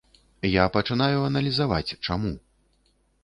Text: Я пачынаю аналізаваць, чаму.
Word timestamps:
Я 0.51 0.63
пачынаю 0.77 1.19
аналізаваць, 1.29 1.95
чаму. 2.05 2.33